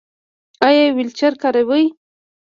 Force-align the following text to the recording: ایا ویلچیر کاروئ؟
ایا 0.67 0.83
ویلچیر 0.95 1.33
کاروئ؟ 1.41 1.85